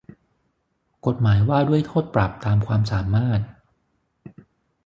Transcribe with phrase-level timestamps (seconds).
[1.05, 3.41] กฎหมายว่าด้วยโทษปรับตามความสามารถ